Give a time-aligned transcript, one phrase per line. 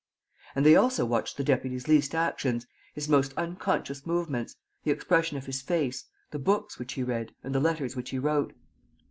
[0.55, 2.65] And they also watched the deputy's least actions,
[2.95, 7.53] his most unconscious movements, the expression of his face, the books which he read and
[7.53, 8.53] the letters which he wrote.